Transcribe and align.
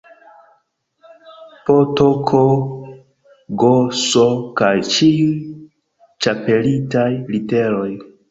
P, 1.65 1.67
T, 1.97 1.99
K, 2.29 2.39
G, 3.59 3.67
S 4.05 4.25
kaj 4.67 4.73
ĉiuj 4.89 5.37
ĉapelitaj 6.27 7.13
literoj 7.37 7.89